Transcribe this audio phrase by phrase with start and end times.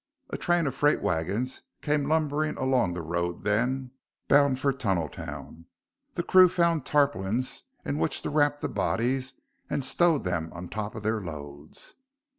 [0.31, 3.91] A train of freight wagons came lumbering along the road then,
[4.27, 5.65] bound for Tunneltown.
[6.15, 9.35] The crew found tarpaulins in which to wrap the bodies
[9.69, 11.93] and stowed them on top of their loads.